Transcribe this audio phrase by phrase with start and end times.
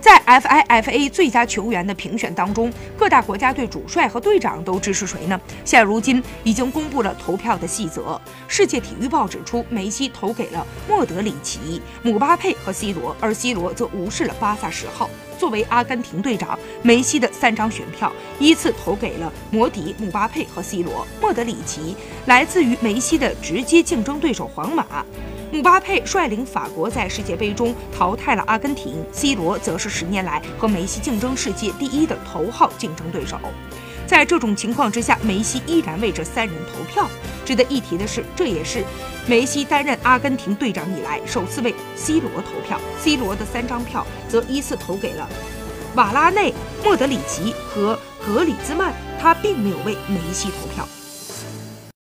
[0.00, 5.38] 在 FIFA 最佳球员的评选当中，各大国家队主帅和队长都支持谁呢？
[5.64, 8.18] 现如今已经公布了投票的细则。
[8.48, 15.10] 世界体育报指出，梅西投给了莫德里奇、姆巴佩和 C 罗，而 C 罗则无视了巴萨十号。
[15.38, 21.06] 作为阿根廷队长，梅西的三张选票依次投给了摩迪、姆巴佩和 C 罗。
[21.20, 21.96] 莫德里奇
[22.26, 25.04] 来自于梅西的直接竞争对手皇马，
[25.52, 33.36] 姆巴佩率领法国在世界杯中淘汰了阿根廷，C 罗则是十年来和梅西竞争世界第一的头号竞争对手。
[34.06, 37.08] 在这种情况之下，梅西依然为这三人投票。
[37.44, 38.84] 值得一提的是，这也是
[39.26, 42.80] 梅西担任阿根廷队长以来首次为 C 罗投票。
[43.00, 45.28] C 罗的三张票则依次投给了
[45.96, 50.86] 瓦拉内、莫德里奇和格里兹曼，他并没有为梅西投票。